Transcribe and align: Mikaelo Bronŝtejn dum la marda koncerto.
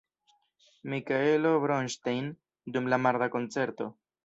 Mikaelo 0.93 1.51
Bronŝtejn 1.65 2.33
dum 2.79 2.91
la 2.95 3.01
marda 3.07 3.31
koncerto. 3.39 3.93